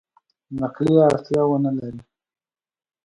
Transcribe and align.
نقلي 0.59 0.95
اړتیا 1.09 1.41
ونه 1.47 1.71
لري. 1.77 2.01